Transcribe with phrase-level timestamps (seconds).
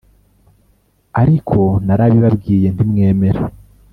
[1.21, 3.41] ariko narabibabwiye ntimwemera